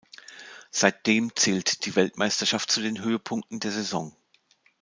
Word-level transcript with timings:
Seitdem 0.71 1.35
zählt 1.35 1.85
die 1.85 1.95
Weltmeisterschaft 1.95 2.71
zu 2.71 2.81
den 2.81 3.03
Höhepunkten 3.03 3.59
der 3.59 3.69
Saison. 3.69 4.11